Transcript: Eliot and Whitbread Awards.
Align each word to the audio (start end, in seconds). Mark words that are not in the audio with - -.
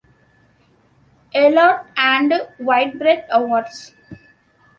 Eliot 1.31 1.85
and 1.95 2.33
Whitbread 2.57 3.27
Awards. 3.29 3.93